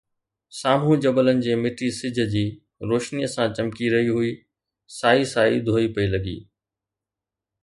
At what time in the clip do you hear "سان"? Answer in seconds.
3.35-3.47